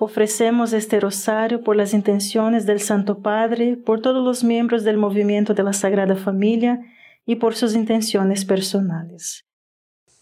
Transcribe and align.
Ofrecemos 0.00 0.72
este 0.72 0.98
rosario 0.98 1.62
por 1.62 1.76
las 1.76 1.94
intenciones 1.94 2.66
del 2.66 2.80
Santo 2.80 3.20
Padre, 3.20 3.76
por 3.76 4.02
todos 4.02 4.24
los 4.24 4.42
miembros 4.42 4.82
del 4.82 4.96
movimiento 4.96 5.54
de 5.54 5.62
la 5.62 5.72
Sagrada 5.72 6.16
Familia 6.16 6.80
y 7.26 7.36
por 7.36 7.54
sus 7.54 7.76
intenciones 7.76 8.44
personales. 8.44 9.44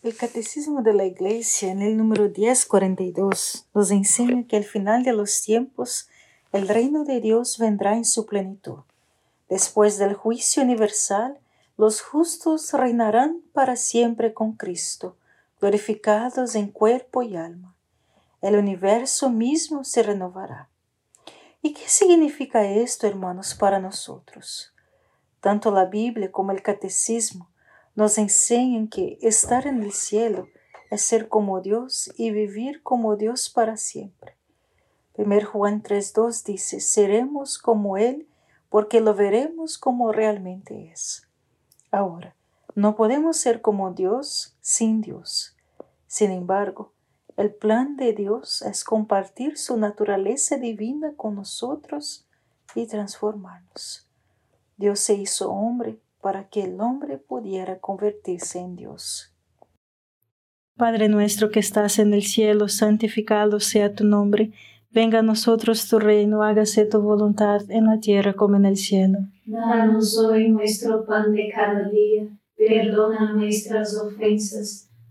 El 0.02 0.14
Catecismo 0.14 0.82
de 0.82 0.92
la 0.92 1.06
Iglesia 1.06 1.72
en 1.72 1.80
el 1.80 1.96
número 1.96 2.24
1042 2.24 3.66
nos 3.72 3.90
enseña 3.90 4.46
que 4.46 4.58
al 4.58 4.64
final 4.64 5.04
de 5.04 5.14
los 5.14 5.40
tiempos 5.40 6.08
el 6.52 6.68
reino 6.68 7.04
de 7.04 7.22
Dios 7.22 7.56
vendrá 7.56 7.96
en 7.96 8.04
su 8.04 8.26
plenitud. 8.26 8.80
Después 9.48 9.96
del 9.96 10.12
juicio 10.12 10.62
universal, 10.62 11.38
los 11.78 12.02
justos 12.02 12.74
reinarán 12.74 13.40
para 13.54 13.76
siempre 13.76 14.34
con 14.34 14.52
Cristo, 14.52 15.16
glorificados 15.60 16.56
en 16.56 16.68
cuerpo 16.68 17.22
y 17.22 17.36
alma 17.36 17.72
el 18.42 18.56
universo 18.56 19.30
mismo 19.30 19.84
se 19.84 20.02
renovará. 20.02 20.68
¿Y 21.62 21.74
qué 21.74 21.88
significa 21.88 22.68
esto, 22.68 23.06
hermanos, 23.06 23.54
para 23.54 23.78
nosotros? 23.78 24.74
Tanto 25.40 25.70
la 25.70 25.86
Biblia 25.86 26.30
como 26.30 26.50
el 26.50 26.60
Catecismo 26.60 27.48
nos 27.94 28.18
enseñan 28.18 28.88
que 28.88 29.18
estar 29.22 29.66
en 29.66 29.82
el 29.82 29.92
cielo 29.92 30.48
es 30.90 31.02
ser 31.02 31.28
como 31.28 31.60
Dios 31.60 32.12
y 32.16 32.32
vivir 32.32 32.82
como 32.82 33.16
Dios 33.16 33.48
para 33.48 33.76
siempre. 33.76 34.36
1 35.14 35.46
Juan 35.46 35.82
3.2 35.82 36.42
dice, 36.44 36.80
seremos 36.80 37.58
como 37.58 37.96
Él 37.96 38.28
porque 38.68 39.00
lo 39.00 39.14
veremos 39.14 39.78
como 39.78 40.10
realmente 40.10 40.90
es. 40.90 41.28
Ahora, 41.90 42.34
no 42.74 42.96
podemos 42.96 43.36
ser 43.36 43.60
como 43.60 43.92
Dios 43.92 44.56
sin 44.60 45.00
Dios. 45.00 45.56
Sin 46.06 46.30
embargo, 46.30 46.92
el 47.36 47.50
plan 47.50 47.96
de 47.96 48.12
Dios 48.12 48.62
es 48.62 48.84
compartir 48.84 49.56
su 49.56 49.76
naturaleza 49.76 50.56
divina 50.58 51.14
con 51.16 51.36
nosotros 51.36 52.26
y 52.74 52.86
transformarnos. 52.86 54.08
Dios 54.76 55.00
se 55.00 55.14
hizo 55.14 55.50
hombre 55.50 55.98
para 56.20 56.48
que 56.48 56.64
el 56.64 56.80
hombre 56.80 57.18
pudiera 57.18 57.78
convertirse 57.78 58.58
en 58.58 58.76
Dios. 58.76 59.32
Padre 60.76 61.08
nuestro 61.08 61.50
que 61.50 61.60
estás 61.60 61.98
en 61.98 62.14
el 62.14 62.22
cielo, 62.22 62.68
santificado 62.68 63.60
sea 63.60 63.94
tu 63.94 64.04
nombre. 64.04 64.52
Venga 64.90 65.20
a 65.20 65.22
nosotros 65.22 65.88
tu 65.88 65.98
reino, 65.98 66.42
hágase 66.42 66.84
tu 66.86 67.00
voluntad 67.00 67.62
en 67.70 67.86
la 67.86 67.98
tierra 68.00 68.34
como 68.34 68.56
en 68.56 68.66
el 68.66 68.76
cielo. 68.76 69.18
Danos 69.46 70.18
hoy 70.18 70.50
nuestro 70.50 71.04
pan 71.04 71.32
de 71.32 71.50
cada 71.54 71.88
día, 71.88 72.28
perdona 72.56 73.32
nuestras 73.32 73.96
ofensas 73.96 74.91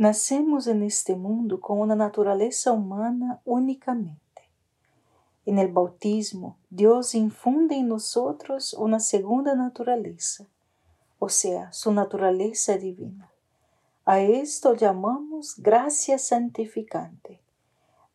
Nacemos 0.00 0.66
en 0.66 0.82
este 0.82 1.14
mundo 1.14 1.60
con 1.60 1.78
una 1.78 1.94
naturaleza 1.94 2.72
humana 2.72 3.42
únicamente. 3.44 4.48
En 5.44 5.58
el 5.58 5.68
bautismo, 5.68 6.56
Dios 6.70 7.14
infunde 7.14 7.76
en 7.76 7.88
nosotros 7.88 8.72
una 8.72 8.98
segunda 8.98 9.54
naturaleza, 9.54 10.46
o 11.18 11.28
sea, 11.28 11.70
su 11.74 11.92
naturaleza 11.92 12.78
divina. 12.78 13.30
A 14.06 14.20
esto 14.20 14.74
llamamos 14.74 15.56
gracia 15.58 16.18
santificante. 16.18 17.38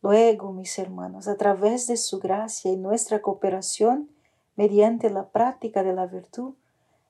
Luego, 0.02 0.52
mis 0.52 0.76
hermanos, 0.80 1.28
a 1.28 1.36
través 1.36 1.86
de 1.86 1.96
su 1.96 2.18
gracia 2.18 2.72
y 2.72 2.76
nuestra 2.76 3.22
cooperación 3.22 4.10
mediante 4.56 5.08
la 5.08 5.28
práctica 5.28 5.84
de 5.84 5.92
la 5.92 6.06
virtud, 6.06 6.54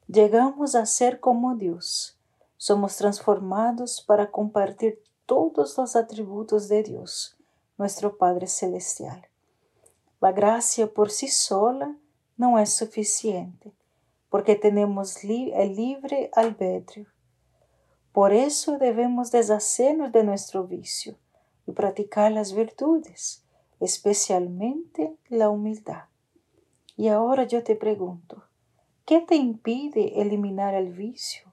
llegamos 0.06 0.74
a 0.74 0.84
ser 0.84 1.18
como 1.18 1.54
Dios. 1.54 2.15
Somos 2.58 2.96
transformados 2.96 4.00
para 4.00 4.30
compartir 4.30 5.02
todos 5.26 5.76
los 5.76 5.94
atributos 5.94 6.68
de 6.68 6.82
Dios, 6.82 7.36
nuestro 7.76 8.16
Padre 8.16 8.46
Celestial. 8.46 9.28
La 10.20 10.32
gracia 10.32 10.86
por 10.86 11.10
sí 11.10 11.28
sola 11.28 11.94
no 12.38 12.58
es 12.58 12.72
suficiente, 12.72 13.74
porque 14.30 14.56
tenemos 14.56 15.22
el 15.22 15.76
libre 15.76 16.30
albedrío. 16.32 17.06
Por 18.12 18.32
eso 18.32 18.78
debemos 18.78 19.30
deshacernos 19.30 20.10
de 20.12 20.24
nuestro 20.24 20.64
vicio 20.64 21.18
y 21.66 21.72
practicar 21.72 22.32
las 22.32 22.54
virtudes, 22.54 23.44
especialmente 23.80 25.14
la 25.28 25.50
humildad. 25.50 26.04
Y 26.96 27.08
ahora 27.08 27.44
yo 27.44 27.62
te 27.62 27.76
pregunto, 27.76 28.44
¿qué 29.04 29.20
te 29.20 29.36
impide 29.36 30.22
eliminar 30.22 30.74
el 30.74 30.94
vicio 30.94 31.52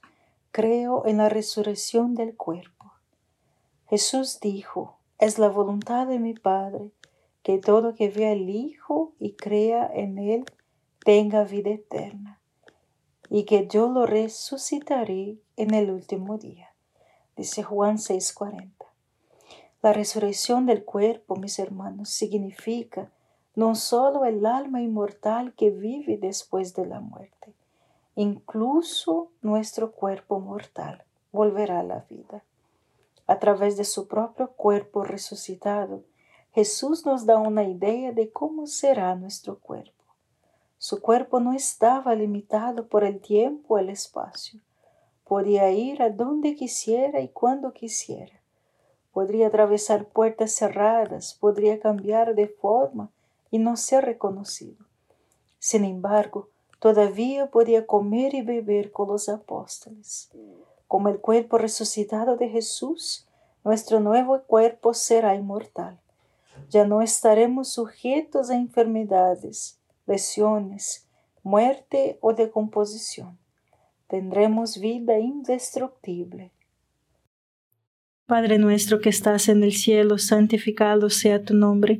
creo 0.51 1.05
en 1.05 1.17
la 1.17 1.29
resurrección 1.29 2.13
del 2.15 2.35
cuerpo. 2.35 2.93
Jesús 3.89 4.39
dijo, 4.39 4.97
es 5.17 5.39
la 5.39 5.49
voluntad 5.49 6.07
de 6.07 6.19
mi 6.19 6.33
Padre 6.33 6.91
que 7.43 7.57
todo 7.57 7.95
que 7.95 8.09
vea 8.09 8.33
el 8.33 8.49
Hijo 8.49 9.13
y 9.19 9.33
crea 9.33 9.89
en 9.93 10.17
Él 10.17 10.45
tenga 11.03 11.43
vida 11.43 11.71
eterna, 11.71 12.39
y 13.29 13.45
que 13.45 13.67
yo 13.67 13.89
lo 13.89 14.05
resucitaré 14.05 15.37
en 15.57 15.73
el 15.73 15.89
último 15.89 16.37
día. 16.37 16.73
Dice 17.35 17.63
Juan 17.63 17.97
6:40. 17.97 18.69
La 19.81 19.93
resurrección 19.93 20.67
del 20.67 20.83
cuerpo, 20.83 21.35
mis 21.35 21.57
hermanos, 21.57 22.09
significa 22.09 23.11
no 23.55 23.73
solo 23.73 24.25
el 24.25 24.45
alma 24.45 24.81
inmortal 24.81 25.53
que 25.55 25.71
vive 25.71 26.17
después 26.17 26.75
de 26.75 26.85
la 26.85 26.99
muerte, 26.99 27.53
incluso 28.21 29.31
nuestro 29.41 29.91
cuerpo 29.91 30.39
mortal 30.39 31.03
volverá 31.31 31.79
a 31.79 31.83
la 31.83 32.05
vida. 32.09 32.43
A 33.27 33.39
través 33.39 33.77
de 33.77 33.83
su 33.83 34.07
propio 34.07 34.51
cuerpo 34.51 35.03
resucitado, 35.03 36.03
Jesús 36.53 37.05
nos 37.05 37.25
da 37.25 37.37
una 37.37 37.63
idea 37.63 38.11
de 38.11 38.31
cómo 38.31 38.67
será 38.67 39.15
nuestro 39.15 39.59
cuerpo. 39.59 40.03
Su 40.77 41.01
cuerpo 41.01 41.39
no 41.39 41.53
estaba 41.53 42.13
limitado 42.15 42.87
por 42.87 43.03
el 43.03 43.21
tiempo 43.21 43.75
o 43.75 43.77
el 43.77 43.89
espacio. 43.89 44.59
Podía 45.23 45.71
ir 45.71 46.01
a 46.01 46.09
donde 46.09 46.55
quisiera 46.55 47.21
y 47.21 47.29
cuando 47.29 47.71
quisiera 47.71 48.41
podría 49.11 49.47
atravesar 49.47 50.05
puertas 50.05 50.53
cerradas, 50.53 51.35
podría 51.39 51.79
cambiar 51.79 52.35
de 52.35 52.47
forma 52.47 53.11
y 53.49 53.59
no 53.59 53.75
ser 53.75 54.05
reconocido. 54.05 54.85
Sin 55.59 55.85
embargo, 55.85 56.49
todavía 56.81 57.47
podía 57.47 57.85
comer 57.85 58.33
y 58.33 58.41
beber 58.41 58.91
con 58.91 59.07
los 59.07 59.29
apóstoles. 59.29 60.29
Como 60.89 61.07
el 61.07 61.19
cuerpo 61.19 61.57
resucitado 61.57 62.35
de 62.35 62.49
Jesús, 62.49 63.25
nuestro 63.63 64.01
nuevo 64.01 64.41
cuerpo 64.41 64.93
será 64.93 65.35
inmortal. 65.35 65.97
Ya 66.69 66.85
no 66.85 67.01
estaremos 67.01 67.69
sujetos 67.69 68.49
a 68.49 68.55
enfermedades, 68.55 69.79
lesiones, 70.05 71.07
muerte 71.43 72.17
o 72.19 72.33
decomposición. 72.33 73.37
Tendremos 74.07 74.77
vida 74.77 75.17
indestructible 75.19 76.51
Padre 78.31 78.59
nuestro 78.59 79.01
que 79.01 79.09
estás 79.09 79.49
en 79.49 79.61
el 79.61 79.73
cielo, 79.73 80.17
santificado 80.17 81.09
sea 81.09 81.43
tu 81.43 81.53
nombre. 81.53 81.99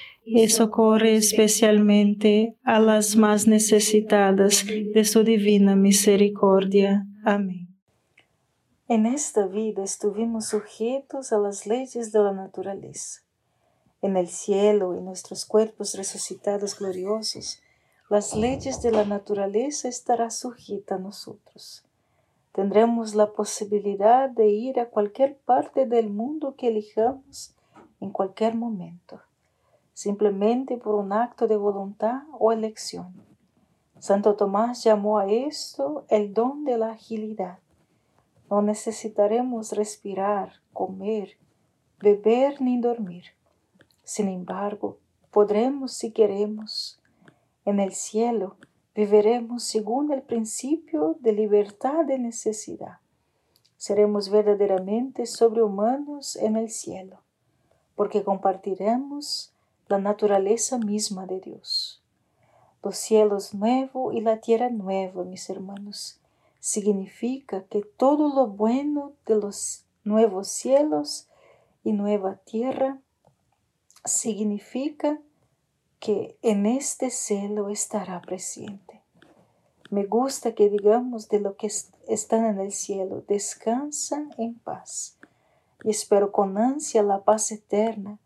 y 0.23 0.47
socorre 0.49 1.15
especialmente 1.15 2.55
a 2.63 2.79
las 2.79 3.15
más 3.15 3.47
necesitadas 3.47 4.65
de 4.65 5.03
su 5.03 5.23
divina 5.23 5.75
misericordia. 5.75 7.05
Amén. 7.23 7.67
En 8.87 9.05
esta 9.05 9.47
vida 9.47 9.83
estuvimos 9.83 10.47
sujetos 10.47 11.31
a 11.31 11.37
las 11.37 11.65
leyes 11.65 12.11
de 12.11 12.19
la 12.19 12.33
naturaleza. 12.33 13.21
En 14.01 14.17
el 14.17 14.27
cielo, 14.27 14.95
en 14.95 15.05
nuestros 15.05 15.45
cuerpos 15.45 15.93
resucitados 15.93 16.77
gloriosos, 16.77 17.61
las 18.09 18.35
leyes 18.35 18.81
de 18.81 18.91
la 18.91 19.05
naturaleza 19.05 19.87
estarán 19.87 20.31
sujetas 20.31 20.99
a 20.99 21.01
nosotros. 21.01 21.85
Tendremos 22.51 23.15
la 23.15 23.31
posibilidad 23.31 24.29
de 24.29 24.49
ir 24.49 24.79
a 24.81 24.89
cualquier 24.89 25.37
parte 25.37 25.85
del 25.85 26.09
mundo 26.09 26.55
que 26.57 26.67
elijamos 26.67 27.55
en 28.01 28.11
cualquier 28.11 28.55
momento, 28.55 29.21
simplemente 30.01 30.77
por 30.77 30.95
un 30.95 31.13
acto 31.13 31.47
de 31.47 31.57
voluntad 31.57 32.23
o 32.39 32.51
elección. 32.51 33.13
Santo 33.99 34.35
Tomás 34.35 34.83
llamó 34.83 35.19
a 35.19 35.31
esto 35.31 36.05
el 36.09 36.33
don 36.33 36.63
de 36.63 36.79
la 36.79 36.93
agilidad. 36.93 37.59
No 38.49 38.63
necesitaremos 38.63 39.73
respirar, 39.73 40.53
comer, 40.73 41.37
beber 41.99 42.61
ni 42.61 42.81
dormir. 42.81 43.25
Sin 44.03 44.27
embargo, 44.27 44.97
podremos 45.29 45.93
si 45.93 46.11
queremos. 46.11 46.99
En 47.63 47.79
el 47.79 47.93
cielo 47.93 48.55
viviremos 48.95 49.61
según 49.61 50.11
el 50.11 50.23
principio 50.23 51.15
de 51.19 51.33
libertad 51.33 52.05
de 52.05 52.17
necesidad. 52.17 52.97
Seremos 53.77 54.29
verdaderamente 54.31 55.27
sobrehumanos 55.27 56.37
en 56.37 56.55
el 56.55 56.71
cielo, 56.71 57.21
porque 57.95 58.23
compartiremos 58.23 59.53
la 59.91 59.99
naturaleza 59.99 60.77
misma 60.77 61.27
de 61.27 61.41
Dios. 61.41 62.01
Los 62.81 62.95
cielos 62.95 63.53
nuevos 63.53 64.15
y 64.15 64.21
la 64.21 64.39
tierra 64.39 64.69
nueva, 64.69 65.25
mis 65.25 65.49
hermanos, 65.49 66.19
significa 66.61 67.65
que 67.65 67.81
todo 67.81 68.33
lo 68.33 68.47
bueno 68.47 69.11
de 69.25 69.35
los 69.35 69.83
nuevos 70.05 70.47
cielos 70.47 71.27
y 71.83 71.91
nueva 71.91 72.37
tierra 72.37 72.99
significa 74.05 75.19
que 75.99 76.37
en 76.41 76.65
este 76.65 77.09
cielo 77.09 77.67
estará 77.67 78.21
presente. 78.21 79.01
Me 79.89 80.05
gusta 80.05 80.55
que 80.55 80.69
digamos 80.69 81.27
de 81.27 81.41
lo 81.41 81.57
que 81.57 81.69
están 82.07 82.45
en 82.45 82.59
el 82.61 82.71
cielo, 82.71 83.25
descansan 83.27 84.33
en 84.37 84.57
paz. 84.57 85.17
Y 85.83 85.89
espero 85.89 86.31
con 86.31 86.57
ansia 86.57 87.03
la 87.03 87.25
paz 87.25 87.51
eterna, 87.51 88.19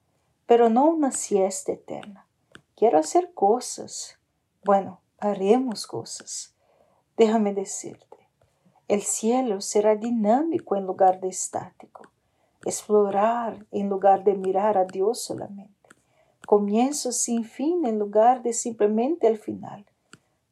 pero 0.46 0.70
no 0.70 0.86
una 0.86 1.12
siesta 1.12 1.72
eterna. 1.72 2.28
Quiero 2.76 3.00
hacer 3.00 3.32
cosas. 3.34 4.20
Bueno, 4.64 5.02
haremos 5.20 5.88
cosas. 5.88 6.56
Déjame 7.18 7.54
decirte, 7.54 8.30
el 8.88 9.02
cielo 9.02 9.62
será 9.62 9.96
dinámico 9.96 10.76
en 10.76 10.86
lugar 10.86 11.22
de 11.22 11.30
estático, 11.30 12.12
explorar 12.66 13.66
en 13.72 13.90
lugar 13.90 14.24
de 14.24 14.36
mirar 14.36 14.78
a 14.78 14.86
Dios 14.86 15.24
solamente, 15.24 15.90
comienzo 16.46 17.12
sin 17.12 17.46
fin 17.46 17.86
en 17.86 17.98
lugar 17.98 18.44
de 18.44 18.54
simplemente 18.54 19.28
el 19.28 19.38
final, 19.38 19.86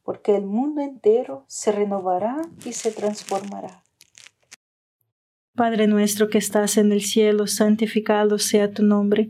porque 0.03 0.35
el 0.35 0.45
mundo 0.45 0.81
entero 0.81 1.43
se 1.47 1.71
renovará 1.71 2.41
y 2.65 2.73
se 2.73 2.91
transformará. 2.91 3.83
Padre 5.55 5.85
nuestro 5.85 6.29
que 6.29 6.39
estás 6.39 6.77
en 6.77 6.91
el 6.91 7.01
cielo, 7.01 7.45
santificado 7.45 8.39
sea 8.39 8.71
tu 8.71 8.81
nombre. 8.81 9.29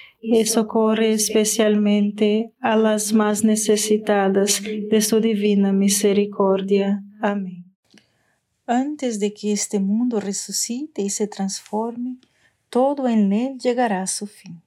y 0.21 0.45
socorre 0.45 1.13
especialmente 1.13 2.53
a 2.59 2.75
las 2.75 3.11
más 3.11 3.43
necesitadas 3.43 4.61
de 4.61 5.01
su 5.01 5.19
divina 5.19 5.73
misericordia. 5.73 7.03
Amén. 7.19 7.65
Antes 8.67 9.19
de 9.19 9.33
que 9.33 9.51
este 9.51 9.79
mundo 9.79 10.19
resucite 10.19 11.01
y 11.01 11.09
se 11.09 11.27
transforme, 11.27 12.17
todo 12.69 13.07
en 13.07 13.33
él 13.33 13.57
llegará 13.57 14.03
a 14.03 14.07
su 14.07 14.27
fin. 14.27 14.61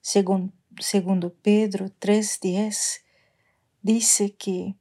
Según, 0.00 0.52
segundo 0.78 1.32
Pedro 1.32 1.90
3:10 2.00 3.02
dice 3.82 4.34
que 4.34 4.74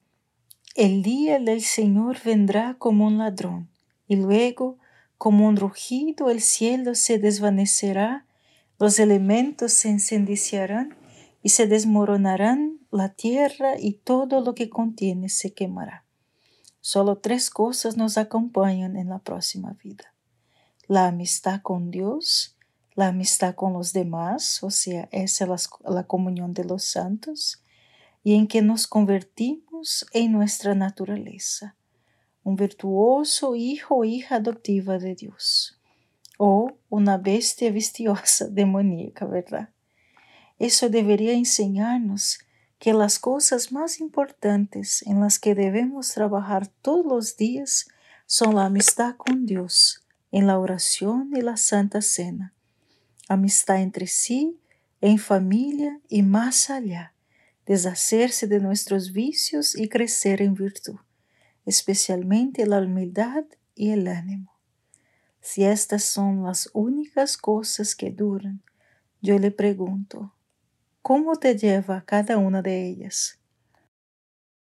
el 0.75 1.03
día 1.03 1.39
del 1.39 1.61
Señor 1.61 2.17
vendrá 2.23 2.75
como 2.79 3.07
un 3.07 3.17
ladrón, 3.19 3.69
y 4.07 4.15
luego, 4.15 4.77
como 5.17 5.47
un 5.47 5.55
rugido, 5.55 6.29
el 6.29 6.41
cielo 6.41 6.95
se 6.95 7.19
desvanecerá, 7.19 8.25
los 8.79 8.97
elementos 8.99 9.73
se 9.73 9.89
incendiarán 9.89 10.95
y 11.43 11.49
se 11.49 11.67
desmoronarán 11.67 12.79
la 12.91 13.09
tierra 13.09 13.77
y 13.77 13.93
todo 13.93 14.39
lo 14.41 14.55
que 14.55 14.69
contiene 14.69 15.27
se 15.29 15.53
quemará. 15.53 16.05
Solo 16.79 17.17
tres 17.17 17.49
cosas 17.49 17.97
nos 17.97 18.17
acompañan 18.17 18.95
en 18.95 19.09
la 19.09 19.19
próxima 19.19 19.77
vida. 19.83 20.13
La 20.87 21.07
amistad 21.07 21.61
con 21.61 21.91
Dios, 21.91 22.57
la 22.95 23.09
amistad 23.09 23.53
con 23.53 23.73
los 23.73 23.91
demás, 23.91 24.63
o 24.63 24.71
sea, 24.71 25.09
esa 25.11 25.53
es 25.53 25.69
la, 25.85 26.03
comunión 26.07 26.53
de 26.53 26.63
los 26.63 26.85
santos, 26.85 27.61
y 28.23 28.35
en 28.35 28.47
que 28.47 28.61
nos 28.61 28.87
convertimos 28.87 30.05
en 30.13 30.31
nuestra 30.31 30.73
naturaleza, 30.73 31.75
un 32.43 32.55
virtuoso 32.55 33.55
hijo 33.55 33.97
o 33.97 34.05
hija 34.05 34.35
adoptiva 34.35 34.97
de 34.97 35.15
Dios, 35.15 35.78
o 36.41 36.71
una 36.89 37.17
bestia 37.17 37.69
vistiosa 37.69 38.47
demoníaca, 38.49 39.25
¿verdad? 39.25 39.69
Eso 40.57 40.89
debería 40.89 41.33
enseñarnos 41.33 42.39
que 42.79 42.93
las 42.93 43.19
cosas 43.19 43.73
más 43.73 43.99
importantes 43.99 45.03
en 45.05 45.19
las 45.19 45.37
que 45.37 45.53
debemos 45.53 46.13
trabajar 46.13 46.67
todos 46.81 47.05
los 47.05 47.35
días 47.35 47.89
son 48.25 48.55
la 48.55 48.65
amistad 48.65 49.17
con 49.17 49.45
Dios, 49.45 50.05
en 50.31 50.47
la 50.47 50.57
oración 50.59 51.29
y 51.35 51.41
la 51.41 51.57
Santa 51.57 52.01
Cena, 52.01 52.53
amistad 53.27 53.81
entre 53.81 54.07
sí, 54.07 54.57
en 55.01 55.17
familia 55.17 55.99
y 56.07 56.21
más 56.21 56.69
allá, 56.69 57.13
deshacerse 57.65 58.47
de 58.47 58.61
nuestros 58.61 59.11
vicios 59.11 59.77
y 59.77 59.89
crecer 59.89 60.41
en 60.41 60.53
virtud, 60.53 60.95
especialmente 61.65 62.65
la 62.65 62.79
humildad 62.79 63.43
y 63.75 63.89
el 63.91 64.07
ánimo. 64.07 64.58
Si 65.51 65.63
estas 65.63 66.03
son 66.03 66.43
las 66.43 66.69
únicas 66.73 67.35
cosas 67.35 67.95
que 67.95 68.11
duran, 68.11 68.61
yo 69.19 69.39
le 69.39 69.49
pregunto, 69.49 70.35
¿Cómo 71.01 71.37
te 71.37 71.57
lleva 71.57 72.03
cada 72.05 72.37
una 72.37 72.61
de 72.61 72.87
ellas? 72.87 73.41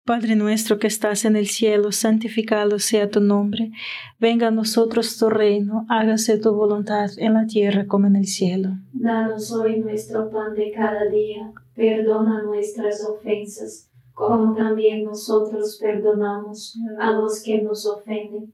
Padre 0.03 0.35
nuestro 0.35 0.77
que 0.77 0.87
estás 0.87 1.23
en 1.23 1.37
el 1.37 1.47
cielo, 1.47 1.93
santificado 1.93 2.77
sea 2.79 3.09
tu 3.09 3.21
nombre. 3.21 3.71
Venga 4.19 4.47
a 4.47 4.51
nosotros 4.51 5.17
tu 5.17 5.29
reino, 5.29 5.85
hágase 5.87 6.39
tu 6.39 6.53
voluntad 6.53 7.09
en 7.19 7.35
la 7.35 7.47
tierra 7.47 7.87
como 7.87 8.07
en 8.07 8.17
el 8.17 8.25
cielo. 8.25 8.71
Danos 8.91 9.53
hoy 9.53 9.79
nuestro 9.79 10.29
pan 10.29 10.55
de 10.55 10.73
cada 10.73 11.05
día, 11.05 11.53
perdona 11.73 12.43
nuestras 12.43 13.01
ofensas, 13.07 13.89
como 14.13 14.53
también 14.53 15.05
nosotros 15.05 15.77
perdonamos 15.81 16.77
a 16.99 17.11
los 17.11 17.41
que 17.41 17.61
nos 17.61 17.85
ofenden, 17.85 18.53